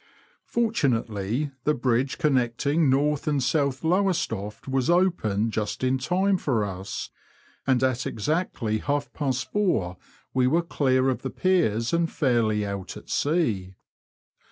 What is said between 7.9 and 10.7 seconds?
exactly half past four we were